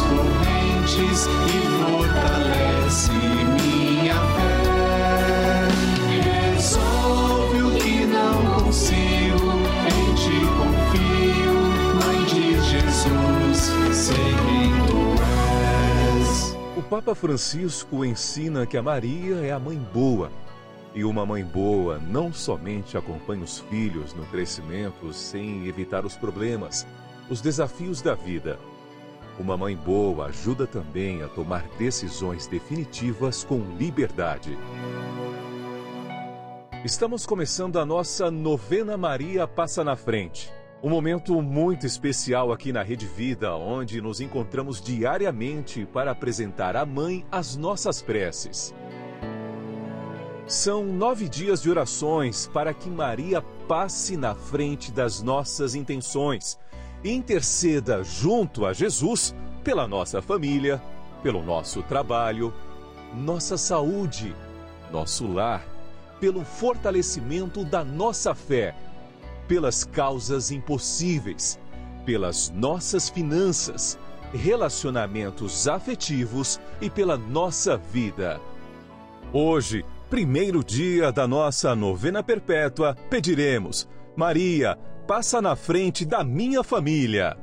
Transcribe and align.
correntes 0.00 1.26
e 1.26 1.60
fortalece 1.84 3.12
minha 3.12 4.14
fé. 4.14 4.66
Resolve 6.52 7.62
o 7.62 7.70
que 7.78 8.06
não 8.06 8.64
consigo, 8.64 9.50
em 9.86 10.14
ti 10.14 10.40
confio, 10.58 11.54
Mãe 12.04 12.24
de 12.24 12.60
Jesus, 12.62 13.58
sei 13.96 14.16
quem 14.16 14.70
tu 14.86 15.00
és. 16.18 16.56
O 16.76 16.82
Papa 16.82 17.14
Francisco 17.14 18.04
ensina 18.04 18.66
que 18.66 18.76
a 18.76 18.82
Maria 18.82 19.36
é 19.36 19.52
a 19.52 19.58
mãe 19.58 19.78
boa. 19.92 20.30
E 20.94 21.04
uma 21.04 21.26
mãe 21.26 21.44
boa 21.44 21.98
não 21.98 22.32
somente 22.32 22.96
acompanha 22.96 23.44
os 23.44 23.58
filhos 23.58 24.14
no 24.14 24.24
crescimento 24.26 25.12
sem 25.12 25.66
evitar 25.66 26.06
os 26.06 26.16
problemas, 26.16 26.86
os 27.28 27.42
desafios 27.42 28.00
da 28.00 28.14
vida. 28.14 28.58
Uma 29.38 29.54
mãe 29.54 29.76
boa 29.76 30.26
ajuda 30.26 30.66
também 30.66 31.22
a 31.22 31.28
tomar 31.28 31.62
decisões 31.78 32.46
definitivas 32.46 33.44
com 33.44 33.58
liberdade. 33.78 34.56
Estamos 36.82 37.26
começando 37.26 37.78
a 37.78 37.84
nossa 37.84 38.30
novena 38.30 38.96
Maria 38.96 39.46
Passa 39.46 39.84
na 39.84 39.94
Frente. 39.94 40.50
Um 40.82 40.88
momento 40.88 41.42
muito 41.42 41.84
especial 41.84 42.50
aqui 42.50 42.72
na 42.72 42.82
Rede 42.82 43.06
Vida, 43.06 43.54
onde 43.54 44.00
nos 44.00 44.22
encontramos 44.22 44.80
diariamente 44.80 45.84
para 45.84 46.12
apresentar 46.12 46.74
à 46.74 46.86
Mãe 46.86 47.26
as 47.30 47.56
nossas 47.56 48.00
preces. 48.00 48.74
São 50.46 50.86
nove 50.86 51.28
dias 51.28 51.60
de 51.60 51.68
orações 51.68 52.46
para 52.54 52.72
que 52.72 52.88
Maria 52.88 53.42
passe 53.68 54.16
na 54.16 54.34
frente 54.34 54.90
das 54.92 55.20
nossas 55.20 55.74
intenções 55.74 56.58
interceda 57.04 58.02
junto 58.02 58.66
a 58.66 58.72
Jesus 58.72 59.34
pela 59.62 59.86
nossa 59.86 60.22
família, 60.22 60.82
pelo 61.22 61.42
nosso 61.42 61.82
trabalho, 61.82 62.52
nossa 63.14 63.56
saúde, 63.56 64.34
nosso 64.92 65.26
lar, 65.26 65.64
pelo 66.20 66.44
fortalecimento 66.44 67.64
da 67.64 67.84
nossa 67.84 68.34
fé, 68.34 68.74
pelas 69.48 69.84
causas 69.84 70.50
impossíveis, 70.50 71.58
pelas 72.04 72.50
nossas 72.50 73.08
finanças, 73.08 73.98
relacionamentos 74.32 75.68
afetivos 75.68 76.60
e 76.80 76.90
pela 76.90 77.16
nossa 77.16 77.76
vida. 77.76 78.40
Hoje, 79.32 79.84
primeiro 80.08 80.62
dia 80.62 81.10
da 81.10 81.26
nossa 81.26 81.74
novena 81.74 82.22
perpétua, 82.22 82.96
pediremos: 83.10 83.88
Maria, 84.16 84.78
passa 85.06 85.40
na 85.40 85.54
frente 85.54 86.04
da 86.04 86.24
minha 86.24 86.64
família. 86.64 87.36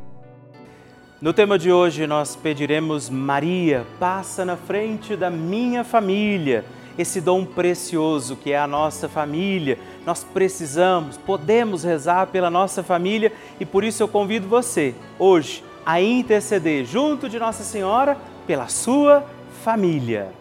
No 1.21 1.31
tema 1.31 1.57
de 1.57 1.71
hoje, 1.71 2.05
nós 2.05 2.35
pediremos: 2.35 3.09
Maria, 3.09 3.85
passa 3.97 4.43
na 4.43 4.57
frente 4.57 5.15
da 5.15 5.29
minha 5.29 5.83
família. 5.83 6.65
Esse 6.97 7.21
dom 7.21 7.45
precioso 7.45 8.35
que 8.35 8.51
é 8.51 8.59
a 8.59 8.67
nossa 8.67 9.09
família, 9.09 9.79
nós 10.05 10.23
precisamos, 10.23 11.17
podemos 11.17 11.83
rezar 11.83 12.27
pela 12.27 12.51
nossa 12.51 12.83
família 12.83 13.31
e 13.59 13.65
por 13.65 13.83
isso 13.83 14.03
eu 14.03 14.07
convido 14.07 14.47
você, 14.47 14.93
hoje, 15.17 15.63
a 15.83 15.99
interceder 15.99 16.85
junto 16.85 17.27
de 17.27 17.39
Nossa 17.39 17.63
Senhora 17.63 18.15
pela 18.45 18.67
sua 18.67 19.25
família. 19.63 20.31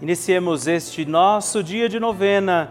Iniciemos 0.00 0.66
este 0.66 1.04
nosso 1.04 1.62
dia 1.62 1.90
de 1.90 2.00
novena, 2.00 2.70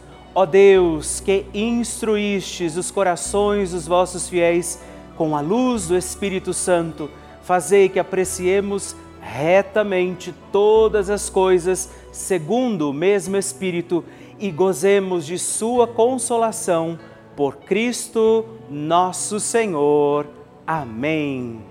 Ó 0.33 0.45
Deus, 0.45 1.19
que 1.19 1.45
instruístes 1.53 2.77
os 2.77 2.89
corações 2.89 3.71
dos 3.71 3.85
vossos 3.85 4.29
fiéis 4.29 4.79
com 5.17 5.35
a 5.35 5.41
luz 5.41 5.87
do 5.87 5.97
Espírito 5.97 6.53
Santo, 6.53 7.09
fazei 7.43 7.89
que 7.89 7.99
apreciemos 7.99 8.95
retamente 9.21 10.33
todas 10.51 11.09
as 11.09 11.29
coisas 11.29 11.89
segundo 12.13 12.89
o 12.89 12.93
mesmo 12.93 13.35
Espírito 13.35 14.05
e 14.39 14.49
gozemos 14.49 15.25
de 15.25 15.37
Sua 15.37 15.85
consolação 15.85 16.97
por 17.35 17.57
Cristo 17.57 18.45
nosso 18.69 19.37
Senhor. 19.37 20.27
Amém. 20.65 21.61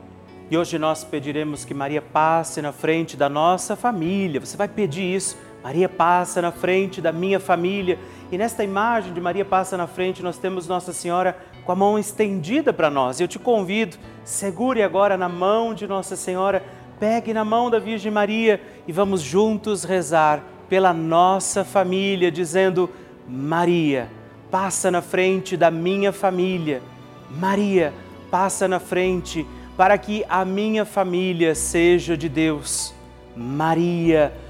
E 0.51 0.59
hoje 0.59 0.79
nós 0.79 1.03
pediremos 1.03 1.65
que 1.65 1.73
Maria 1.73 2.03
passe 2.03 2.61
na 2.61 2.73
frente 2.73 3.17
da 3.17 3.29
nossa 3.29 3.75
família. 3.75 4.41
Você 4.41 4.57
vai 4.57 4.69
pedir 4.69 5.15
isso. 5.15 5.37
Maria 5.63 5.89
passa 5.89 6.41
na 6.41 6.51
frente 6.51 7.01
da 7.01 7.13
minha 7.13 7.39
família. 7.39 7.99
E 8.33 8.39
nesta 8.39 8.65
imagem 8.65 9.13
de 9.13 9.21
Maria 9.21 9.45
passa 9.45 9.77
na 9.77 9.87
frente, 9.87 10.23
nós 10.23 10.39
temos 10.39 10.67
Nossa 10.67 10.93
Senhora 10.93 11.37
com 11.65 11.73
a 11.73 11.77
mão 11.77 11.99
estendida 11.99 12.73
para 12.73 12.89
nós. 12.89 13.21
Eu 13.21 13.29
te 13.29 13.39
convido, 13.39 13.99
segure 14.25 14.83
agora 14.83 15.17
na 15.17 15.29
mão 15.29 15.75
de 15.75 15.87
Nossa 15.87 16.17
Senhora, 16.17 16.65
pegue 16.99 17.35
na 17.35 17.45
mão 17.45 17.71
da 17.71 17.79
Virgem 17.79 18.11
Maria 18.11 18.61
e 18.87 18.93
vamos 18.93 19.21
juntos 19.21 19.85
rezar 19.85 20.43
pela 20.69 20.95
nossa 20.95 21.65
família, 21.65 22.31
dizendo: 22.31 22.89
Maria, 23.29 24.09
passa 24.51 24.91
na 24.91 25.03
frente 25.03 25.57
da 25.57 25.71
minha 25.71 26.13
família. 26.13 26.81
Maria, 27.31 27.93
passa 28.31 28.67
na 28.67 28.81
frente 28.81 29.47
para 29.77 29.97
que 29.99 30.25
a 30.29 30.45
minha 30.45 30.85
família 30.85 31.55
seja 31.55 32.17
de 32.17 32.29
Deus. 32.29 32.95
Maria, 33.37 34.33
passa 34.33 34.50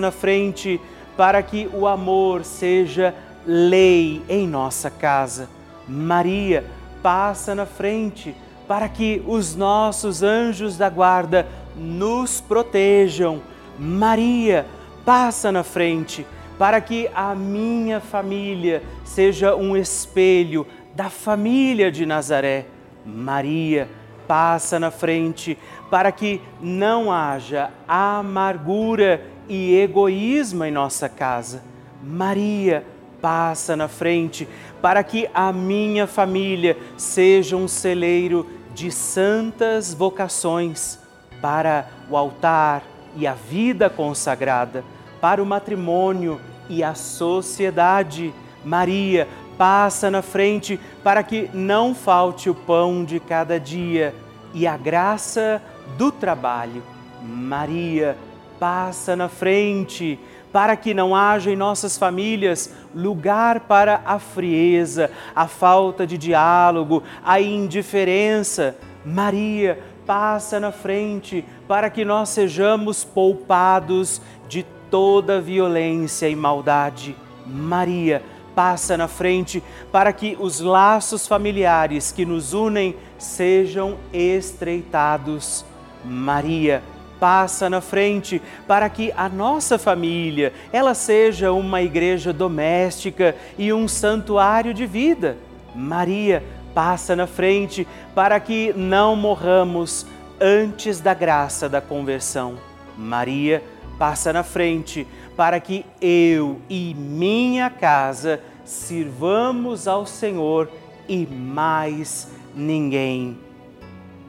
na 0.00 0.10
frente 0.10 0.80
para 1.16 1.42
que 1.42 1.68
o 1.72 1.86
amor 1.86 2.44
seja 2.44 3.14
lei 3.46 4.22
em 4.28 4.46
nossa 4.46 4.90
casa. 4.90 5.48
Maria, 5.88 6.64
passa 7.02 7.54
na 7.54 7.64
frente 7.64 8.34
para 8.66 8.88
que 8.88 9.22
os 9.26 9.56
nossos 9.56 10.22
anjos 10.22 10.76
da 10.76 10.90
guarda 10.90 11.46
nos 11.74 12.40
protejam. 12.40 13.40
Maria, 13.78 14.66
passa 15.04 15.50
na 15.50 15.64
frente 15.64 16.26
para 16.58 16.80
que 16.80 17.08
a 17.14 17.34
minha 17.34 18.00
família 18.00 18.82
seja 19.04 19.54
um 19.54 19.76
espelho 19.76 20.66
da 20.94 21.08
família 21.08 21.90
de 21.90 22.04
Nazaré. 22.04 22.66
Maria, 23.06 23.88
passa 24.28 24.78
na 24.78 24.90
frente 24.90 25.58
para 25.90 26.12
que 26.12 26.40
não 26.60 27.10
haja 27.10 27.70
amargura 27.88 29.24
e 29.48 29.74
egoísmo 29.80 30.64
em 30.64 30.70
nossa 30.70 31.08
casa. 31.08 31.62
Maria, 32.02 32.84
passa 33.20 33.76
na 33.76 33.88
frente 33.88 34.48
para 34.80 35.02
que 35.02 35.28
a 35.34 35.52
minha 35.52 36.06
família 36.06 36.76
seja 36.96 37.56
um 37.56 37.66
celeiro 37.66 38.46
de 38.74 38.92
santas 38.92 39.92
vocações 39.92 40.98
para 41.42 41.88
o 42.08 42.16
altar 42.16 42.84
e 43.16 43.26
a 43.26 43.34
vida 43.34 43.90
consagrada, 43.90 44.84
para 45.20 45.42
o 45.42 45.46
matrimônio 45.46 46.40
e 46.68 46.84
a 46.84 46.94
sociedade. 46.94 48.32
Maria, 48.64 49.26
passa 49.58 50.10
na 50.10 50.22
frente 50.22 50.80
para 51.02 51.22
que 51.22 51.50
não 51.52 51.94
falte 51.94 52.48
o 52.48 52.54
pão 52.54 53.04
de 53.04 53.18
cada 53.18 53.58
dia 53.58 54.14
e 54.54 54.66
a 54.66 54.76
graça 54.76 55.60
do 55.98 56.12
trabalho. 56.12 56.82
Maria, 57.20 58.16
passa 58.58 59.16
na 59.16 59.28
frente 59.28 60.18
para 60.52 60.76
que 60.76 60.94
não 60.94 61.14
haja 61.14 61.50
em 61.50 61.56
nossas 61.56 61.98
famílias 61.98 62.72
lugar 62.94 63.60
para 63.60 64.00
a 64.06 64.18
frieza, 64.18 65.10
a 65.34 65.46
falta 65.46 66.06
de 66.06 66.16
diálogo, 66.16 67.02
a 67.24 67.40
indiferença. 67.40 68.76
Maria, 69.04 69.78
passa 70.06 70.58
na 70.58 70.72
frente 70.72 71.44
para 71.66 71.90
que 71.90 72.04
nós 72.04 72.30
sejamos 72.30 73.04
poupados 73.04 74.22
de 74.48 74.64
toda 74.90 75.40
violência 75.40 76.28
e 76.28 76.34
maldade. 76.34 77.14
Maria, 77.46 78.22
passa 78.58 78.96
na 78.96 79.06
frente 79.06 79.62
para 79.92 80.12
que 80.12 80.36
os 80.40 80.58
laços 80.58 81.28
familiares 81.28 82.10
que 82.10 82.26
nos 82.26 82.52
unem 82.52 82.96
sejam 83.16 83.96
estreitados. 84.12 85.64
Maria, 86.04 86.82
passa 87.20 87.70
na 87.70 87.80
frente 87.80 88.42
para 88.66 88.88
que 88.88 89.12
a 89.16 89.28
nossa 89.28 89.78
família, 89.78 90.52
ela 90.72 90.92
seja 90.92 91.52
uma 91.52 91.82
igreja 91.82 92.32
doméstica 92.32 93.36
e 93.56 93.72
um 93.72 93.86
santuário 93.86 94.74
de 94.74 94.86
vida. 94.86 95.36
Maria, 95.72 96.42
passa 96.74 97.14
na 97.14 97.28
frente 97.28 97.86
para 98.12 98.40
que 98.40 98.72
não 98.76 99.14
morramos 99.14 100.04
antes 100.40 100.98
da 100.98 101.14
graça 101.14 101.68
da 101.68 101.80
conversão. 101.80 102.56
Maria, 102.96 103.62
passa 104.00 104.32
na 104.32 104.42
frente 104.42 105.06
para 105.38 105.60
que 105.60 105.86
eu 106.00 106.60
e 106.68 106.92
minha 106.94 107.70
casa 107.70 108.40
sirvamos 108.64 109.86
ao 109.86 110.04
Senhor 110.04 110.68
e 111.08 111.24
mais 111.28 112.28
ninguém. 112.56 113.38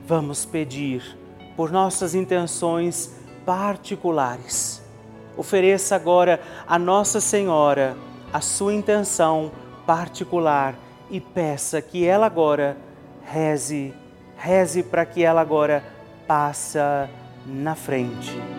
Vamos 0.05 0.45
pedir 0.45 1.17
por 1.57 1.71
nossas 1.71 2.13
intenções 2.13 3.11
particulares. 3.43 4.83
Ofereça 5.35 5.95
agora 5.95 6.39
a 6.67 6.77
Nossa 6.77 7.19
Senhora 7.19 7.97
a 8.31 8.39
sua 8.39 8.75
intenção 8.75 9.51
particular 9.87 10.77
e 11.09 11.19
peça 11.19 11.81
que 11.81 12.05
ela 12.05 12.27
agora 12.27 12.77
reze, 13.25 13.95
reze 14.37 14.83
para 14.83 15.07
que 15.07 15.23
ela 15.23 15.41
agora 15.41 15.83
passa 16.27 17.09
na 17.47 17.73
frente. 17.73 18.58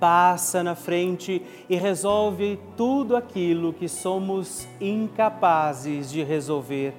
passa 0.00 0.62
na 0.62 0.74
frente 0.74 1.42
e 1.68 1.76
resolve 1.76 2.58
tudo 2.76 3.16
aquilo 3.16 3.72
que 3.72 3.88
somos 3.88 4.66
incapazes 4.80 6.10
de 6.10 6.22
resolver. 6.22 6.94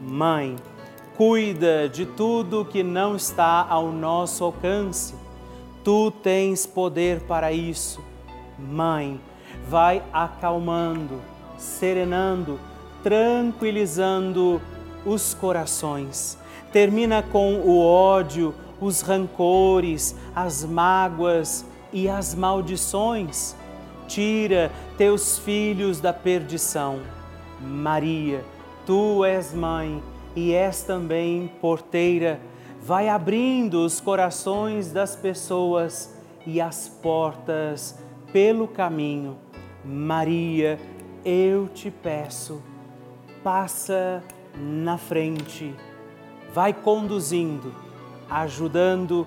Mãe, 0.00 0.56
cuida 1.16 1.88
de 1.88 2.04
tudo 2.04 2.64
que 2.64 2.82
não 2.82 3.16
está 3.16 3.66
ao 3.68 3.92
nosso 3.92 4.44
alcance. 4.44 5.14
Tu 5.84 6.10
tens 6.22 6.66
poder 6.66 7.20
para 7.22 7.52
isso. 7.52 8.02
Mãe, 8.58 9.20
vai 9.68 10.02
acalmando, 10.12 11.20
serenando, 11.56 12.58
tranquilizando 13.02 14.60
os 15.04 15.34
corações. 15.34 16.38
Termina 16.72 17.22
com 17.22 17.56
o 17.56 17.84
ódio, 17.84 18.54
os 18.80 19.00
rancores, 19.00 20.16
as 20.34 20.64
mágoas, 20.64 21.64
e 21.92 22.08
as 22.08 22.34
maldições. 22.34 23.54
Tira 24.08 24.70
teus 24.96 25.38
filhos 25.38 26.00
da 26.00 26.12
perdição. 26.12 27.00
Maria, 27.60 28.44
tu 28.84 29.24
és 29.24 29.54
mãe 29.54 30.02
e 30.34 30.52
és 30.52 30.82
também 30.82 31.50
porteira. 31.60 32.40
Vai 32.82 33.08
abrindo 33.08 33.84
os 33.84 34.00
corações 34.00 34.90
das 34.90 35.14
pessoas 35.14 36.12
e 36.46 36.60
as 36.60 36.88
portas 36.88 37.98
pelo 38.32 38.66
caminho. 38.66 39.36
Maria, 39.84 40.78
eu 41.24 41.68
te 41.68 41.90
peço, 41.90 42.62
passa 43.42 44.22
na 44.56 44.98
frente, 44.98 45.74
vai 46.52 46.72
conduzindo, 46.72 47.72
ajudando 48.28 49.26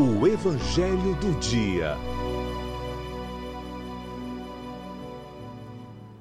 O 0.00 0.24
Evangelho 0.28 1.16
do 1.16 1.36
Dia. 1.40 1.96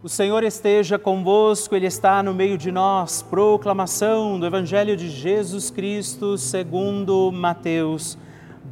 O 0.02 0.10
Senhor 0.10 0.44
esteja 0.44 0.98
convosco, 0.98 1.76
Ele 1.76 1.86
está 1.86 2.24
no 2.24 2.34
meio 2.34 2.58
de 2.58 2.72
nós. 2.72 3.22
Proclamação 3.22 4.40
do 4.40 4.48
Evangelho 4.48 4.98
de 4.98 5.08
Jesus 5.12 5.70
Cristo 5.70 6.40
segundo 6.40 7.32
Mateus. 7.32 8.18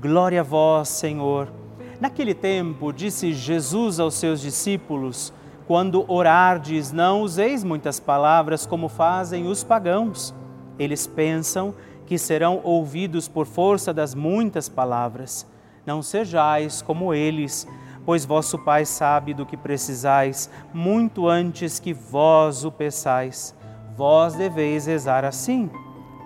Glória 0.01 0.39
a 0.39 0.43
vós, 0.43 0.89
Senhor. 0.89 1.53
Naquele 2.01 2.33
tempo, 2.33 2.91
disse 2.91 3.31
Jesus 3.31 3.99
aos 3.99 4.15
seus 4.15 4.41
discípulos: 4.41 5.31
Quando 5.67 6.03
orardes, 6.11 6.91
não 6.91 7.21
useis 7.21 7.63
muitas 7.63 7.99
palavras 7.99 8.65
como 8.65 8.89
fazem 8.89 9.45
os 9.45 9.63
pagãos. 9.63 10.33
Eles 10.79 11.05
pensam 11.05 11.75
que 12.05 12.17
serão 12.17 12.61
ouvidos 12.63 13.27
por 13.27 13.45
força 13.45 13.93
das 13.93 14.13
muitas 14.13 14.69
palavras. 14.69 15.45
Não 15.85 16.01
sejais 16.01 16.81
como 16.81 17.13
eles, 17.13 17.67
pois 18.05 18.25
vosso 18.25 18.57
Pai 18.59 18.85
sabe 18.85 19.33
do 19.33 19.45
que 19.45 19.57
precisais, 19.57 20.49
muito 20.73 21.27
antes 21.27 21.79
que 21.79 21.93
vós 21.93 22.63
o 22.63 22.71
peçais. 22.71 23.55
Vós 23.95 24.35
deveis 24.35 24.85
rezar 24.85 25.23
assim: 25.23 25.69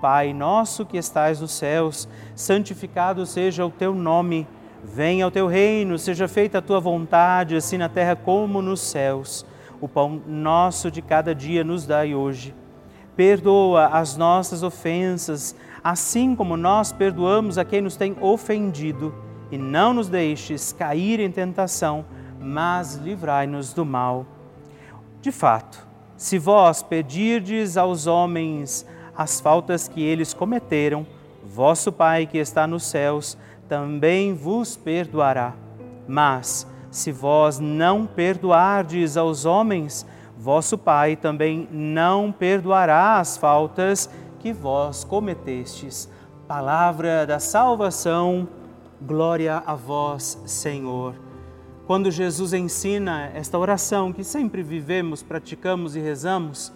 Pai 0.01 0.33
nosso 0.33 0.85
que 0.85 0.97
estais 0.97 1.41
nos 1.41 1.51
céus, 1.51 2.07
santificado 2.35 3.25
seja 3.25 3.65
o 3.65 3.71
teu 3.71 3.93
nome. 3.93 4.47
Venha 4.81 5.27
o 5.27 5.31
teu 5.31 5.45
reino, 5.45 5.99
seja 5.99 6.25
feita 6.27 6.59
a 6.59 6.61
tua 6.61 6.79
vontade, 6.79 7.55
assim 7.55 7.77
na 7.77 7.89
terra 7.89 8.15
como 8.15 8.61
nos 8.61 8.79
céus. 8.79 9.45
O 9.81 9.87
pão 9.87 10.21
nosso 10.25 10.89
de 10.89 11.01
cada 11.01 11.35
dia 11.35 11.63
nos 11.63 11.85
dai 11.85 12.15
hoje. 12.15 12.55
Perdoa 13.15 13.87
as 13.87 14.15
nossas 14.15 14.63
ofensas, 14.63 15.53
assim 15.83 16.35
como 16.35 16.57
nós 16.57 16.91
perdoamos 16.91 17.57
a 17.57 17.65
quem 17.65 17.81
nos 17.81 17.95
tem 17.95 18.15
ofendido, 18.21 19.13
e 19.51 19.57
não 19.57 19.93
nos 19.93 20.07
deixes 20.07 20.71
cair 20.71 21.19
em 21.19 21.31
tentação, 21.31 22.05
mas 22.39 22.95
livrai-nos 22.95 23.73
do 23.73 23.85
mal. 23.85 24.25
De 25.21 25.31
fato, 25.31 25.87
se 26.15 26.37
vós 26.37 26.83
pedirdes 26.83 27.77
aos 27.77 28.07
homens 28.07 28.85
as 29.15 29.39
faltas 29.39 29.87
que 29.87 30.01
eles 30.01 30.33
cometeram, 30.33 31.05
vosso 31.43 31.91
Pai 31.91 32.25
que 32.25 32.37
está 32.37 32.67
nos 32.67 32.83
céus 32.83 33.37
também 33.67 34.33
vos 34.33 34.77
perdoará. 34.77 35.53
Mas, 36.07 36.65
se 36.89 37.11
vós 37.11 37.59
não 37.59 38.05
perdoardes 38.05 39.17
aos 39.17 39.45
homens, 39.45 40.05
vosso 40.37 40.77
Pai 40.77 41.15
também 41.15 41.67
não 41.71 42.31
perdoará 42.31 43.19
as 43.19 43.37
faltas 43.37 44.09
que 44.39 44.53
vós 44.53 45.03
cometestes. 45.03 46.09
Palavra 46.47 47.27
da 47.27 47.39
salvação, 47.39 48.47
glória 49.01 49.61
a 49.65 49.75
vós, 49.75 50.41
Senhor. 50.45 51.13
Quando 51.85 52.09
Jesus 52.09 52.53
ensina 52.53 53.29
esta 53.33 53.57
oração 53.57 54.13
que 54.13 54.23
sempre 54.23 54.63
vivemos, 54.63 55.21
praticamos 55.21 55.95
e 55.95 55.99
rezamos, 55.99 56.71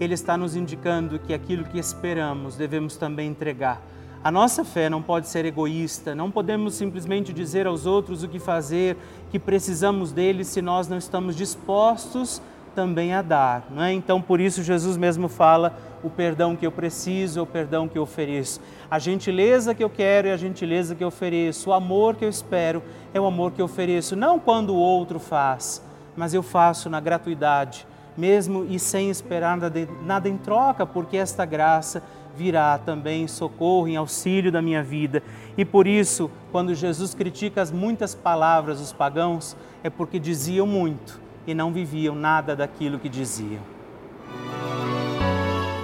ele 0.00 0.14
está 0.14 0.36
nos 0.36 0.56
indicando 0.56 1.18
que 1.18 1.32
aquilo 1.32 1.64
que 1.64 1.78
esperamos 1.78 2.56
devemos 2.56 2.96
também 2.96 3.28
entregar. 3.28 3.80
A 4.22 4.30
nossa 4.30 4.64
fé 4.64 4.88
não 4.88 5.02
pode 5.02 5.28
ser 5.28 5.44
egoísta, 5.44 6.14
não 6.14 6.30
podemos 6.30 6.74
simplesmente 6.74 7.32
dizer 7.32 7.66
aos 7.66 7.84
outros 7.84 8.22
o 8.22 8.28
que 8.28 8.38
fazer, 8.38 8.96
que 9.30 9.38
precisamos 9.38 10.12
deles 10.12 10.48
se 10.48 10.62
nós 10.62 10.88
não 10.88 10.96
estamos 10.96 11.36
dispostos 11.36 12.40
também 12.74 13.14
a 13.14 13.22
dar. 13.22 13.64
É? 13.78 13.92
Então, 13.92 14.20
por 14.20 14.40
isso, 14.40 14.62
Jesus 14.62 14.96
mesmo 14.96 15.28
fala: 15.28 15.76
o 16.02 16.10
perdão 16.10 16.54
que 16.54 16.66
eu 16.66 16.72
preciso, 16.72 17.42
o 17.42 17.46
perdão 17.46 17.88
que 17.88 17.96
eu 17.96 18.02
ofereço. 18.02 18.60
A 18.90 18.98
gentileza 18.98 19.74
que 19.74 19.82
eu 19.82 19.88
quero 19.88 20.28
é 20.28 20.32
a 20.32 20.36
gentileza 20.36 20.94
que 20.94 21.02
eu 21.02 21.08
ofereço. 21.08 21.70
O 21.70 21.72
amor 21.72 22.16
que 22.16 22.24
eu 22.24 22.28
espero 22.28 22.82
é 23.12 23.20
o 23.20 23.26
amor 23.26 23.52
que 23.52 23.60
eu 23.60 23.64
ofereço. 23.64 24.14
Não 24.14 24.38
quando 24.38 24.70
o 24.70 24.78
outro 24.78 25.18
faz, 25.18 25.82
mas 26.14 26.34
eu 26.34 26.42
faço 26.42 26.90
na 26.90 27.00
gratuidade 27.00 27.86
mesmo 28.16 28.64
e 28.68 28.78
sem 28.78 29.10
esperar 29.10 29.58
nada 30.04 30.28
em 30.28 30.36
troca, 30.36 30.86
porque 30.86 31.16
esta 31.16 31.44
graça 31.44 32.02
virá 32.36 32.78
também 32.78 33.22
em 33.24 33.28
socorro, 33.28 33.88
em 33.88 33.96
auxílio 33.96 34.52
da 34.52 34.62
minha 34.62 34.82
vida. 34.82 35.22
E 35.56 35.64
por 35.64 35.86
isso, 35.86 36.30
quando 36.52 36.74
Jesus 36.74 37.14
critica 37.14 37.62
as 37.62 37.70
muitas 37.70 38.14
palavras 38.14 38.78
dos 38.78 38.92
pagãos, 38.92 39.56
é 39.82 39.90
porque 39.90 40.18
diziam 40.18 40.66
muito 40.66 41.23
e 41.46 41.54
não 41.54 41.72
viviam 41.72 42.14
nada 42.14 42.54
daquilo 42.56 42.98
que 42.98 43.08
diziam. 43.08 43.60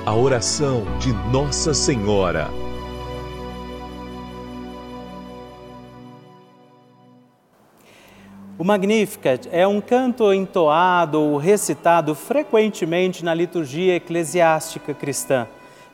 A 0.05 0.15
oração 0.15 0.85
de 0.99 1.13
Nossa 1.31 1.75
Senhora. 1.75 2.49
O 8.61 8.65
Magnificat 8.65 9.49
é 9.51 9.67
um 9.67 9.81
canto 9.81 10.35
entoado 10.35 11.19
ou 11.19 11.39
recitado 11.39 12.15
frequentemente 12.15 13.25
na 13.25 13.33
liturgia 13.33 13.97
eclesiástica 13.97 14.93
cristã. 14.93 15.47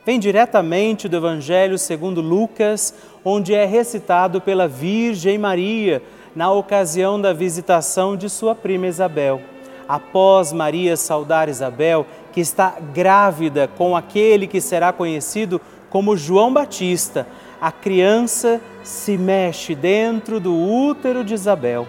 Vem 0.05 0.19
diretamente 0.19 1.07
do 1.07 1.15
Evangelho 1.15 1.77
segundo 1.77 2.19
Lucas, 2.19 2.93
onde 3.23 3.53
é 3.53 3.65
recitado 3.65 4.41
pela 4.41 4.67
Virgem 4.67 5.37
Maria 5.37 6.01
na 6.35 6.51
ocasião 6.51 7.19
da 7.19 7.31
visitação 7.31 8.17
de 8.17 8.29
sua 8.29 8.53
prima 8.53 8.87
Isabel. 8.87 9.41
Após 9.87 10.51
Maria 10.51 10.97
saudar 10.97 11.49
Isabel, 11.49 12.05
que 12.31 12.41
está 12.41 12.75
grávida 12.93 13.67
com 13.67 13.95
aquele 13.95 14.47
que 14.47 14.59
será 14.59 14.91
conhecido 14.91 15.61
como 15.89 16.17
João 16.17 16.53
Batista, 16.53 17.27
a 17.61 17.71
criança 17.71 18.61
se 18.83 19.17
mexe 19.17 19.73
dentro 19.73 20.39
do 20.39 20.53
útero 20.55 21.23
de 21.23 21.33
Isabel 21.33 21.87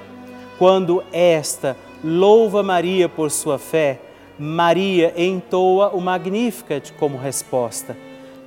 quando 0.59 1.05
esta 1.12 1.76
louva 2.02 2.62
Maria 2.62 3.09
por 3.09 3.31
sua 3.31 3.59
fé, 3.59 4.00
Maria 4.38 5.14
entoa 5.17 5.90
o 5.90 6.00
Magnificat 6.00 6.93
como 6.95 7.17
resposta. 7.17 7.97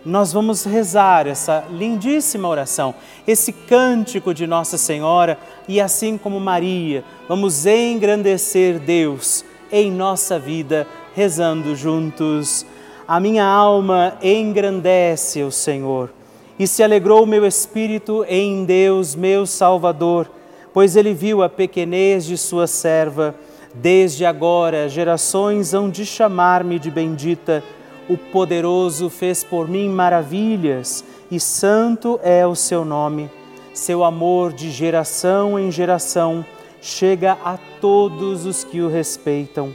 Nós 0.05 0.33
vamos 0.33 0.63
rezar 0.63 1.27
essa 1.27 1.63
lindíssima 1.69 2.47
oração, 2.47 2.95
esse 3.27 3.51
cântico 3.53 4.33
de 4.33 4.47
Nossa 4.47 4.77
Senhora 4.77 5.37
e 5.67 5.79
assim 5.79 6.17
como 6.17 6.39
Maria, 6.39 7.03
vamos 7.29 7.65
engrandecer 7.65 8.79
Deus 8.79 9.45
em 9.71 9.91
nossa 9.91 10.39
vida, 10.39 10.87
rezando 11.13 11.75
juntos. 11.75 12.65
A 13.07 13.19
minha 13.19 13.45
alma 13.45 14.17
engrandece 14.21 15.43
o 15.43 15.51
Senhor 15.51 16.11
e 16.57 16.65
se 16.67 16.83
alegrou 16.83 17.23
o 17.23 17.27
meu 17.27 17.45
espírito 17.45 18.25
em 18.27 18.65
Deus, 18.65 19.15
meu 19.15 19.45
Salvador 19.45 20.27
pois 20.73 20.95
ele 20.95 21.13
viu 21.13 21.43
a 21.43 21.49
pequenez 21.49 22.25
de 22.25 22.37
sua 22.37 22.67
serva. 22.67 23.35
Desde 23.73 24.25
agora 24.25 24.89
gerações 24.89 25.73
hão 25.73 25.89
de 25.89 26.05
chamar-me 26.05 26.77
de 26.77 26.91
bendita. 26.91 27.63
O 28.11 28.17
poderoso 28.17 29.09
fez 29.09 29.41
por 29.41 29.69
mim 29.69 29.87
maravilhas, 29.87 31.01
e 31.31 31.39
santo 31.39 32.19
é 32.21 32.45
o 32.45 32.53
seu 32.53 32.83
nome. 32.83 33.31
Seu 33.73 34.03
amor 34.03 34.51
de 34.51 34.69
geração 34.69 35.57
em 35.57 35.71
geração 35.71 36.45
chega 36.81 37.37
a 37.41 37.57
todos 37.79 38.45
os 38.45 38.65
que 38.65 38.81
o 38.81 38.89
respeitam. 38.89 39.73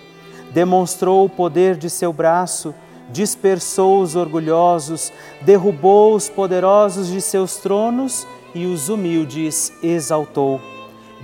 Demonstrou 0.53 1.25
o 1.25 1.31
poder 1.31 1.79
de 1.79 1.89
seu 1.89 2.13
braço, 2.13 2.75
dispersou 3.11 4.03
os 4.03 4.15
orgulhosos, 4.15 5.11
derrubou 5.41 6.15
os 6.15 6.29
poderosos 6.29 7.09
de 7.09 7.23
seus 7.23 7.57
tronos 7.57 8.27
e 8.55 8.67
os 8.67 8.91
humildes 8.91 9.73
exaltou 9.83 10.61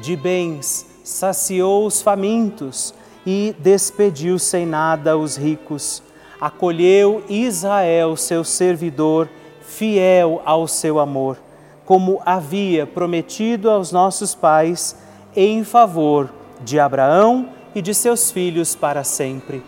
de 0.00 0.16
bens, 0.16 0.86
saciou 1.04 1.84
os 1.84 2.00
famintos 2.00 2.94
e 3.26 3.54
despediu 3.58 4.38
sem 4.38 4.64
nada 4.64 5.18
os 5.18 5.36
ricos. 5.36 6.02
Acolheu 6.42 7.22
Israel, 7.28 8.16
seu 8.16 8.42
servidor, 8.42 9.28
fiel 9.60 10.42
ao 10.44 10.66
seu 10.66 10.98
amor, 10.98 11.38
como 11.84 12.20
havia 12.26 12.84
prometido 12.84 13.70
aos 13.70 13.92
nossos 13.92 14.34
pais, 14.34 14.96
em 15.36 15.62
favor 15.62 16.28
de 16.60 16.80
Abraão 16.80 17.48
e 17.76 17.80
de 17.80 17.94
seus 17.94 18.32
filhos 18.32 18.74
para 18.74 19.04
sempre. 19.04 19.62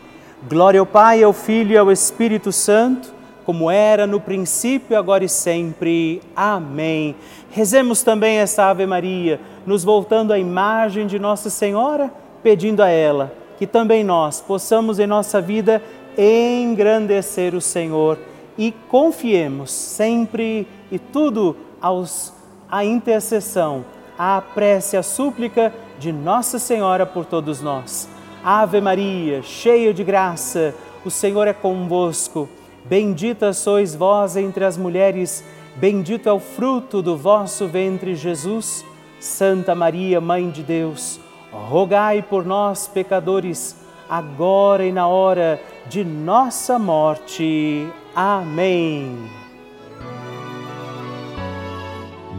Glória 0.49 0.81
ao 0.81 0.87
Pai, 0.87 1.23
ao 1.23 1.33
Filho 1.33 1.75
e 1.75 1.79
ao 1.79 1.93
Espírito 1.93 2.51
Santo, 2.51 3.15
como 3.47 3.71
era 3.71 4.05
no 4.05 4.19
princípio, 4.19 4.99
agora 4.99 5.23
e 5.23 5.29
sempre. 5.29 6.21
Amém. 6.35 7.15
Rezemos 7.53 8.03
também 8.03 8.39
esta 8.39 8.69
Ave 8.69 8.85
Maria 8.85 9.41
nos 9.65 9.85
voltando 9.85 10.33
à 10.33 10.41
imagem 10.41 11.07
de 11.07 11.21
Nossa 11.21 11.49
Senhora, 11.51 12.13
pedindo 12.43 12.83
a 12.83 12.89
ela 12.89 13.45
que 13.57 13.67
também 13.67 14.03
nós 14.03 14.41
possamos 14.41 14.99
em 14.99 15.07
nossa 15.07 15.41
vida 15.41 15.83
engrandecer 16.17 17.55
o 17.55 17.61
Senhor 17.61 18.19
e 18.57 18.73
confiemos 18.89 19.71
sempre 19.71 20.67
e 20.91 20.99
tudo 20.99 21.57
aos 21.81 22.33
a 22.71 22.85
intercessão, 22.85 23.85
a 24.19 24.41
prece, 24.41 24.97
a 24.97 25.03
súplica 25.03 25.73
de 25.99 26.13
Nossa 26.13 26.59
Senhora 26.59 27.07
por 27.07 27.25
todos 27.25 27.61
nós. 27.61 28.09
Ave 28.43 28.81
Maria, 28.81 29.43
cheia 29.43 29.95
de 29.95 30.03
graça, 30.03 30.75
o 31.05 31.11
Senhor 31.11 31.47
é 31.47 31.53
convosco. 31.53 32.49
Bendita 32.85 33.53
sois 33.53 33.95
vós 33.95 34.37
entre 34.37 34.65
as 34.65 34.77
mulheres, 34.77 35.45
bendito 35.77 36.29
é 36.29 36.33
o 36.33 36.41
fruto 36.41 37.01
do 37.01 37.17
vosso 37.17 37.67
ventre, 37.67 38.15
Jesus. 38.15 38.85
Santa 39.21 39.75
Maria, 39.75 40.21
Mãe 40.21 40.51
de 40.51 40.63
Deus, 40.63 41.19
rogai 41.51 42.21
por 42.21 42.45
nós, 42.45 42.87
pecadores, 42.87 43.75
agora 44.09 44.85
e 44.85 44.93
na 44.93 45.07
hora 45.07 45.59
de 45.89 46.05
nossa 46.05 46.79
morte. 46.79 47.89
Amém. 48.15 49.17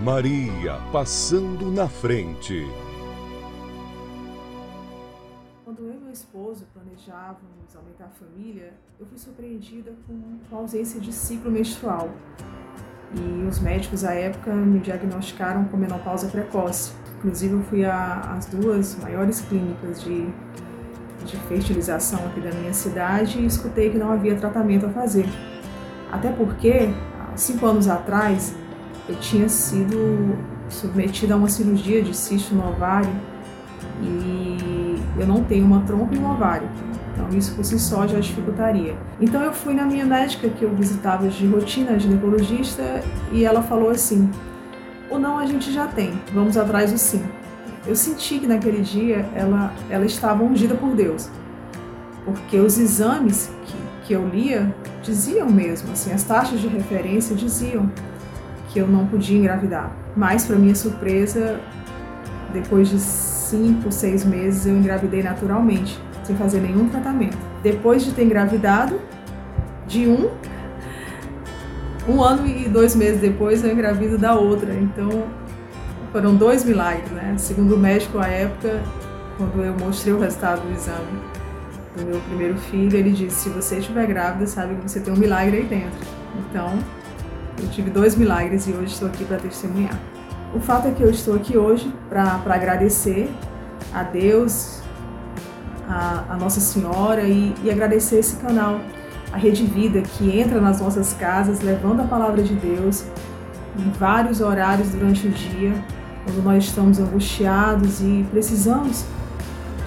Maria 0.03 0.79
passando 0.91 1.71
na 1.71 1.87
frente. 1.87 2.67
Quando 5.63 5.79
eu 5.79 5.93
e 5.95 5.97
meu 5.97 6.11
esposo 6.11 6.65
planejávamos 6.73 7.75
aumentar 7.75 8.05
a 8.05 8.09
família, 8.09 8.73
eu 8.99 9.05
fui 9.05 9.17
surpreendida 9.17 9.93
com 10.07 10.55
a 10.55 10.59
ausência 10.59 10.99
de 10.99 11.11
ciclo 11.11 11.49
menstrual 11.49 12.09
e 13.13 13.47
os 13.47 13.59
médicos 13.59 14.03
à 14.03 14.13
época 14.13 14.53
me 14.53 14.79
diagnosticaram 14.79 15.65
com 15.65 15.77
menopausa 15.77 16.27
precoce. 16.27 16.93
Inclusive, 17.17 17.53
eu 17.53 17.63
fui 17.63 17.85
às 17.85 18.45
duas 18.45 18.95
maiores 18.99 19.41
clínicas 19.41 20.03
de, 20.03 20.27
de 21.25 21.35
fertilização 21.37 22.19
aqui 22.27 22.39
da 22.39 22.51
minha 22.51 22.73
cidade 22.73 23.39
e 23.39 23.45
escutei 23.45 23.89
que 23.89 23.97
não 23.97 24.11
havia 24.11 24.35
tratamento 24.35 24.85
a 24.85 24.89
fazer. 24.89 25.27
Até 26.11 26.29
porque, 26.31 26.89
há 27.19 27.35
cinco 27.35 27.65
anos 27.65 27.87
atrás, 27.87 28.55
eu 29.09 29.15
tinha 29.15 29.49
sido 29.49 30.37
submetida 30.69 31.33
a 31.33 31.37
uma 31.37 31.49
cirurgia 31.49 32.01
de 32.01 32.15
cisto 32.15 32.55
no 32.55 32.67
ovário 32.69 33.11
e 34.01 34.97
eu 35.17 35.27
não 35.27 35.43
tenho 35.43 35.65
uma 35.65 35.81
trompa 35.81 36.15
e 36.15 36.17
um 36.17 36.31
ovário. 36.31 36.67
Então, 37.13 37.29
isso 37.37 37.55
por 37.55 37.63
si 37.63 37.79
só 37.79 38.05
já 38.05 38.19
dificultaria. 38.19 38.95
Então, 39.21 39.41
eu 39.41 39.53
fui 39.53 39.73
na 39.73 39.85
minha 39.85 40.05
médica, 40.05 40.49
que 40.49 40.63
eu 40.63 40.75
visitava 40.75 41.27
de 41.27 41.47
rotina, 41.47 41.97
ginecologista, 41.97 43.01
e 43.31 43.45
ela 43.45 43.61
falou 43.61 43.89
assim: 43.89 44.29
o 45.09 45.17
não 45.17 45.37
a 45.37 45.45
gente 45.45 45.71
já 45.71 45.87
tem, 45.87 46.11
vamos 46.33 46.57
atrás 46.57 46.91
do 46.91 46.97
sim. 46.97 47.23
Eu 47.87 47.95
senti 47.95 48.39
que 48.39 48.47
naquele 48.47 48.81
dia 48.81 49.29
ela, 49.35 49.71
ela 49.89 50.05
estava 50.05 50.43
ungida 50.43 50.73
por 50.75 50.95
Deus, 50.95 51.29
porque 52.23 52.57
os 52.57 52.79
exames 52.79 53.51
que, 53.65 53.77
que 54.05 54.13
eu 54.13 54.27
lia 54.27 54.73
diziam 55.03 55.49
mesmo, 55.49 55.91
assim, 55.91 56.11
as 56.11 56.23
taxas 56.23 56.59
de 56.59 56.67
referência 56.67 57.35
diziam 57.35 57.91
que 58.69 58.79
eu 58.79 58.87
não 58.87 59.05
podia 59.05 59.37
engravidar. 59.37 59.95
Mas, 60.17 60.45
para 60.45 60.55
minha 60.55 60.73
surpresa, 60.73 61.59
depois 62.51 62.89
de 62.89 62.99
cinco, 62.99 63.91
seis 63.91 64.25
meses, 64.25 64.65
eu 64.65 64.75
engravidei 64.75 65.21
naturalmente, 65.21 65.99
sem 66.23 66.35
fazer 66.35 66.61
nenhum 66.61 66.89
tratamento. 66.89 67.37
Depois 67.61 68.03
de 68.03 68.11
ter 68.11 68.23
engravidado, 68.23 68.99
de 69.87 70.07
um, 70.07 70.31
um 72.09 72.23
ano 72.23 72.47
e 72.47 72.67
dois 72.67 72.95
meses 72.95 73.21
depois, 73.21 73.63
eu 73.63 73.71
engravido 73.71 74.17
da 74.17 74.33
outra. 74.35 74.73
Então, 74.73 75.09
foram 76.15 76.33
dois 76.33 76.63
milagres, 76.63 77.11
né? 77.11 77.35
Segundo 77.37 77.75
o 77.75 77.77
médico 77.77 78.19
à 78.19 78.27
época, 78.27 78.81
quando 79.37 79.61
eu 79.61 79.75
mostrei 79.77 80.13
o 80.13 80.19
resultado 80.21 80.61
do 80.61 80.73
exame 80.73 81.19
do 81.93 82.05
meu 82.05 82.21
primeiro 82.21 82.57
filho, 82.57 82.97
ele 82.97 83.11
disse: 83.11 83.35
se 83.43 83.49
você 83.49 83.79
estiver 83.79 84.07
grávida, 84.07 84.47
sabe 84.47 84.75
que 84.75 84.89
você 84.89 85.01
tem 85.01 85.13
um 85.13 85.17
milagre 85.17 85.57
aí 85.57 85.65
dentro. 85.65 86.07
Então, 86.39 86.79
eu 87.61 87.67
tive 87.67 87.89
dois 87.89 88.15
milagres 88.15 88.65
e 88.65 88.71
hoje 88.71 88.93
estou 88.93 89.09
aqui 89.09 89.25
para 89.25 89.35
testemunhar. 89.39 89.99
O 90.53 90.61
fato 90.61 90.87
é 90.87 90.91
que 90.91 91.03
eu 91.03 91.09
estou 91.09 91.35
aqui 91.35 91.57
hoje 91.57 91.93
para 92.07 92.41
agradecer 92.45 93.29
a 93.93 94.03
Deus, 94.03 94.81
a, 95.85 96.23
a 96.29 96.37
Nossa 96.37 96.61
Senhora 96.61 97.23
e, 97.23 97.53
e 97.61 97.69
agradecer 97.69 98.19
esse 98.19 98.37
canal, 98.37 98.79
a 99.33 99.37
Rede 99.37 99.65
Vida, 99.65 100.01
que 100.01 100.39
entra 100.39 100.61
nas 100.61 100.79
nossas 100.79 101.11
casas 101.11 101.59
levando 101.59 101.99
a 102.03 102.05
palavra 102.05 102.41
de 102.41 102.53
Deus 102.53 103.03
em 103.77 103.91
vários 103.99 104.39
horários 104.39 104.91
durante 104.91 105.27
o 105.27 105.29
dia, 105.29 105.73
quando 106.25 106.43
nós 106.43 106.65
estamos 106.65 106.99
angustiados 106.99 108.01
e 108.01 108.25
precisamos 108.31 109.05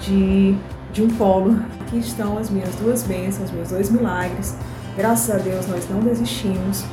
de, 0.01 0.55
de 0.93 1.03
um 1.03 1.09
polo. 1.09 1.59
Aqui 1.81 1.99
estão 1.99 2.37
as 2.37 2.49
minhas 2.49 2.73
duas 2.75 3.03
bênçãos, 3.03 3.51
meus 3.51 3.69
dois 3.69 3.91
milagres. 3.91 4.55
Graças 4.97 5.35
a 5.35 5.37
Deus 5.37 5.67
nós 5.67 5.87
não 5.89 5.99
desistimos. 5.99 6.85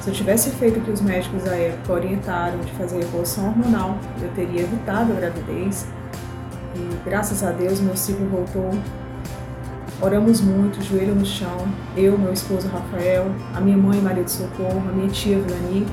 Se 0.00 0.10
eu 0.10 0.14
tivesse 0.14 0.50
feito 0.50 0.78
o 0.78 0.82
que 0.82 0.90
os 0.90 1.00
médicos 1.00 1.44
da 1.44 1.54
época 1.54 1.92
orientaram 1.92 2.58
de 2.60 2.72
fazer 2.72 2.98
revolução 2.98 3.48
hormonal, 3.48 3.98
eu 4.22 4.28
teria 4.30 4.62
evitado 4.62 5.12
a 5.12 5.16
gravidez. 5.16 5.86
E 6.74 6.96
graças 7.04 7.42
a 7.42 7.50
Deus 7.50 7.80
meu 7.80 7.96
ciclo 7.96 8.26
voltou. 8.28 8.70
Oramos 10.00 10.40
muito, 10.40 10.82
joelho 10.82 11.14
no 11.14 11.24
chão, 11.24 11.66
eu, 11.96 12.18
meu 12.18 12.32
esposo 12.32 12.68
Rafael, 12.68 13.26
a 13.54 13.60
minha 13.60 13.78
mãe 13.78 13.98
Maria 14.00 14.24
de 14.24 14.30
Socorro, 14.30 14.82
a 14.88 14.92
minha 14.92 15.08
tia 15.08 15.38
Vilani. 15.38 15.86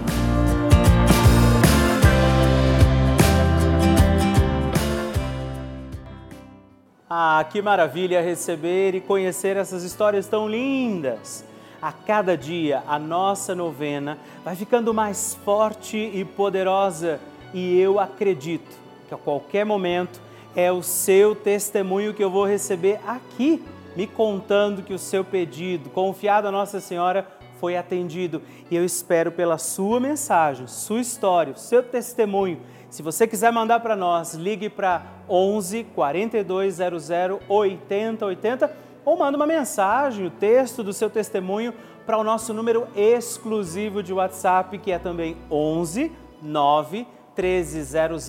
Ah, 7.16 7.46
que 7.48 7.62
maravilha 7.62 8.24
receber 8.24 8.96
e 8.96 9.00
conhecer 9.00 9.56
essas 9.56 9.84
histórias 9.84 10.26
tão 10.26 10.50
lindas! 10.50 11.46
a 11.80 11.92
cada 11.92 12.36
dia 12.36 12.82
a 12.88 12.98
nossa 12.98 13.54
novena 13.54 14.18
vai 14.44 14.56
ficando 14.56 14.92
mais 14.96 15.36
forte 15.46 15.96
e 15.96 16.26
poderosa 16.26 17.20
e 17.54 17.80
eu 17.80 18.00
acredito 18.00 18.80
que 19.08 19.14
a 19.14 19.18
qualquer 19.18 19.64
momento 19.64 20.20
é 20.56 20.72
o 20.72 20.82
seu 20.82 21.36
testemunho 21.36 22.16
que 22.16 22.24
eu 22.24 22.32
vou 22.32 22.46
receber 22.48 23.00
aqui, 23.06 23.64
me 23.96 24.08
contando 24.08 24.82
que 24.82 24.94
o 24.94 24.98
seu 24.98 25.24
pedido, 25.24 25.92
confiado 25.92 26.48
a 26.48 26.52
Nossa 26.52 26.80
Senhora, 26.80 27.28
foi 27.60 27.78
atendido. 27.78 28.42
E 28.72 28.76
eu 28.76 28.84
espero 28.84 29.32
pela 29.32 29.58
sua 29.58 30.00
mensagem, 30.00 30.66
sua 30.68 31.00
história, 31.00 31.54
o 31.54 31.58
seu 31.58 31.84
testemunho. 31.84 32.60
Se 32.94 33.02
você 33.02 33.26
quiser 33.26 33.52
mandar 33.52 33.80
para 33.80 33.96
nós, 33.96 34.36
ligue 34.36 34.70
para 34.70 35.02
11 35.28 35.84
4200 35.96 37.10
8080 37.50 38.72
ou 39.04 39.18
manda 39.18 39.36
uma 39.36 39.48
mensagem, 39.48 40.28
o 40.28 40.30
texto 40.30 40.84
do 40.84 40.94
seu 40.94 41.10
testemunho 41.10 41.74
para 42.06 42.20
o 42.20 42.24
nosso 42.24 42.54
número 42.54 42.88
exclusivo 42.96 44.04
de 44.04 44.14
WhatsApp, 44.14 44.78
que 44.78 44.92
é 44.92 45.00
também 45.00 45.36
11 45.50 46.12
9 46.40 47.08
1300 47.36 48.28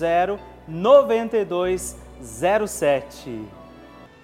9207. 0.67 3.43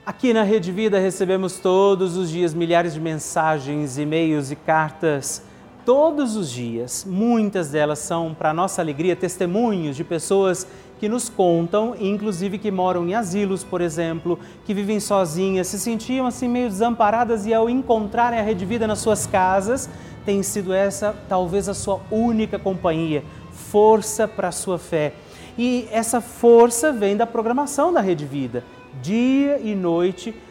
Aqui 0.04 0.34
na 0.34 0.42
Rede 0.42 0.72
Vida 0.72 0.98
recebemos 0.98 1.60
todos 1.60 2.18
os 2.18 2.32
dias 2.32 2.52
milhares 2.52 2.96
de 2.96 3.00
mensagens, 3.00 4.00
e-mails 4.00 4.50
e 4.50 4.56
cartas. 4.56 5.51
Todos 5.86 6.36
os 6.36 6.52
dias, 6.52 7.04
muitas 7.10 7.70
delas 7.70 7.98
são, 7.98 8.36
para 8.36 8.54
nossa 8.54 8.84
alegria, 8.84 9.16
testemunhos 9.16 9.96
de 9.96 10.04
pessoas 10.04 10.68
que 11.00 11.10
nos 11.10 11.28
contam, 11.28 11.96
inclusive 12.00 12.60
que 12.60 12.70
moram 12.70 13.08
em 13.08 13.16
asilos, 13.16 13.64
por 13.64 13.82
exemplo, 13.82 14.38
que 14.64 14.76
vivem 14.76 15.00
sozinhas, 15.00 15.66
se 15.66 15.80
sentiam 15.80 16.28
assim 16.28 16.48
meio 16.48 16.70
desamparadas 16.70 17.48
e 17.48 17.54
ao 17.54 17.68
encontrarem 17.68 18.40
a 18.40 18.44
Rede 18.44 18.64
Vida 18.64 18.86
nas 18.86 19.00
suas 19.00 19.26
casas, 19.26 19.90
tem 20.24 20.44
sido 20.44 20.72
essa 20.72 21.16
talvez 21.28 21.68
a 21.68 21.74
sua 21.74 22.00
única 22.12 22.60
companhia, 22.60 23.24
força 23.52 24.28
para 24.28 24.50
a 24.50 24.52
sua 24.52 24.78
fé. 24.78 25.16
E 25.58 25.88
essa 25.92 26.22
força 26.22 26.92
vem 26.92 27.18
da 27.18 27.26
programação 27.26 27.92
da 27.92 28.02
Rede 28.02 28.26
Vida, 28.28 28.64
dia 29.02 29.60
e 29.60 29.74
noite, 29.74 30.36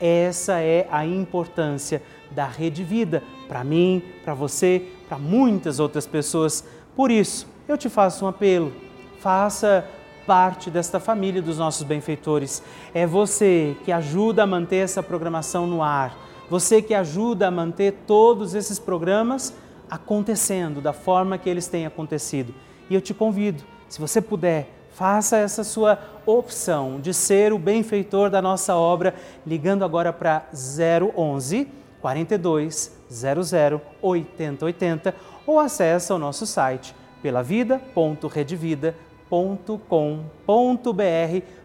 Essa 0.00 0.60
é 0.60 0.86
a 0.90 1.06
importância 1.06 2.02
da 2.30 2.46
Rede 2.46 2.84
Vida 2.84 3.22
para 3.48 3.64
mim, 3.64 4.02
para 4.24 4.34
você, 4.34 4.82
para 5.08 5.18
muitas 5.18 5.80
outras 5.80 6.06
pessoas. 6.06 6.64
Por 6.94 7.10
isso, 7.10 7.46
eu 7.68 7.78
te 7.78 7.88
faço 7.88 8.24
um 8.24 8.28
apelo. 8.28 8.72
Faça 9.18 9.88
parte 10.26 10.70
desta 10.70 10.98
família 10.98 11.40
dos 11.40 11.58
nossos 11.58 11.84
benfeitores. 11.84 12.62
É 12.92 13.06
você 13.06 13.76
que 13.84 13.92
ajuda 13.92 14.42
a 14.42 14.46
manter 14.46 14.78
essa 14.78 15.02
programação 15.02 15.66
no 15.66 15.82
ar, 15.82 16.16
você 16.50 16.82
que 16.82 16.94
ajuda 16.94 17.48
a 17.48 17.50
manter 17.50 17.92
todos 18.06 18.54
esses 18.54 18.78
programas 18.78 19.54
acontecendo 19.90 20.80
da 20.80 20.92
forma 20.92 21.38
que 21.38 21.48
eles 21.48 21.68
têm 21.68 21.86
acontecido. 21.86 22.52
E 22.90 22.94
eu 22.94 23.00
te 23.00 23.14
convido, 23.14 23.62
se 23.88 24.00
você 24.00 24.20
puder, 24.20 24.75
faça 24.96 25.36
essa 25.36 25.62
sua 25.62 25.98
opção 26.26 26.98
de 27.00 27.14
ser 27.14 27.52
o 27.52 27.58
benfeitor 27.58 28.28
da 28.30 28.42
nossa 28.42 28.74
obra, 28.74 29.14
ligando 29.46 29.84
agora 29.84 30.12
para 30.12 30.46
011 30.52 31.68
42 32.00 32.96
00 33.08 33.80
8080 34.02 35.14
ou 35.46 35.60
acesse 35.60 36.12
o 36.12 36.18
nosso 36.18 36.44
site 36.46 36.92
pelavida.redvida.com 37.22 39.06
www.com.br 39.30 40.26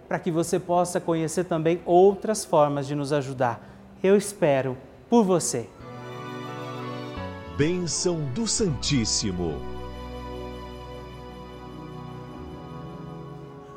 para 0.08 0.20
que 0.20 0.32
você 0.32 0.60
possa 0.60 1.00
conhecer 1.00 1.46
também 1.46 1.82
outras 1.86 2.44
formas 2.44 2.88
de 2.88 2.96
nos 2.96 3.14
ajudar. 3.14 3.68
Eu 4.04 4.18
espero 4.18 4.78
por 5.10 5.24
você. 5.24 5.70
Bênção 7.58 8.20
do 8.34 8.48
Santíssimo. 8.48 9.71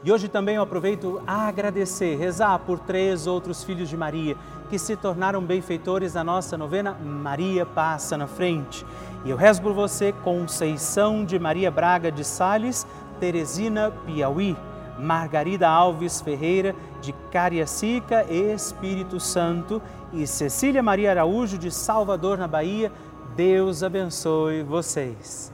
E 0.04 0.12
hoje 0.12 0.28
também 0.28 0.56
eu 0.56 0.62
aproveito 0.62 1.22
a 1.26 1.48
agradecer, 1.48 2.16
rezar 2.16 2.58
por 2.58 2.78
três 2.78 3.26
outros 3.26 3.64
filhos 3.64 3.88
de 3.88 3.96
Maria 3.96 4.36
que 4.68 4.78
se 4.78 4.96
tornaram 4.96 5.42
benfeitores 5.42 6.12
da 6.12 6.22
nossa 6.22 6.58
novena 6.58 6.92
Maria 6.92 7.64
Passa 7.64 8.14
na 8.14 8.26
Frente. 8.26 8.84
E 9.24 9.30
eu 9.30 9.36
rezo 9.36 9.62
por 9.62 9.72
você, 9.72 10.12
Conceição 10.12 11.24
de 11.24 11.38
Maria 11.38 11.70
Braga 11.70 12.12
de 12.12 12.22
Sales, 12.22 12.86
Teresina 13.18 13.90
Piauí, 14.04 14.54
Margarida 14.98 15.70
Alves 15.70 16.20
Ferreira, 16.20 16.76
de 17.00 17.14
Cariacica, 17.30 18.26
Espírito 18.30 19.18
Santo, 19.18 19.80
e 20.12 20.26
Cecília 20.26 20.82
Maria 20.82 21.12
Araújo, 21.12 21.56
de 21.56 21.70
Salvador, 21.70 22.36
na 22.36 22.46
Bahia. 22.46 22.92
Deus 23.34 23.82
abençoe 23.82 24.62
vocês. 24.62 25.53